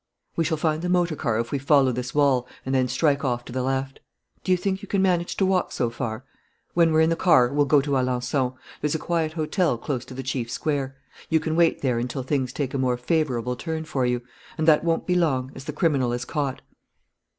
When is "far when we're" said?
5.91-7.01